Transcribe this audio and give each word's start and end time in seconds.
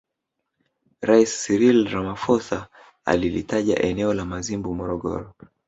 Rais 1.07 1.25
Cyril 1.43 1.87
Ramaphosa 1.91 2.69
alilitaja 3.05 3.75
eneo 3.83 4.13
la 4.13 4.25
Mazimbu 4.25 4.75
Morogoro 4.75 5.33